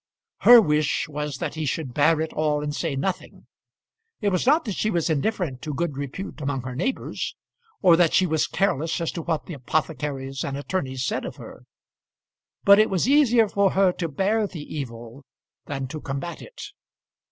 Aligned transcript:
Her 0.39 0.59
wish 0.59 1.05
was 1.07 1.37
that 1.37 1.53
he 1.53 1.67
should 1.67 1.93
bear 1.93 2.19
it 2.21 2.33
all 2.33 2.63
and 2.63 2.75
say 2.75 2.95
nothing. 2.95 3.45
It 4.19 4.29
was 4.29 4.47
not 4.47 4.65
that 4.65 4.73
she 4.73 4.89
was 4.89 5.11
indifferent 5.11 5.61
to 5.61 5.75
good 5.75 5.95
repute 5.95 6.41
among 6.41 6.63
her 6.63 6.75
neighbours, 6.75 7.35
or 7.83 7.95
that 7.95 8.11
she 8.15 8.25
was 8.25 8.47
careless 8.47 8.99
as 8.99 9.11
to 9.11 9.21
what 9.21 9.45
the 9.45 9.53
apothecaries 9.53 10.43
and 10.43 10.57
attorneys 10.57 11.05
said 11.05 11.23
of 11.23 11.35
her; 11.35 11.65
but 12.63 12.79
it 12.79 12.89
was 12.89 13.07
easier 13.07 13.47
for 13.47 13.73
her 13.73 13.91
to 13.91 14.07
bear 14.07 14.47
the 14.47 14.63
evil 14.75 15.23
than 15.67 15.85
to 15.89 16.01
combat 16.01 16.41
it. 16.41 16.59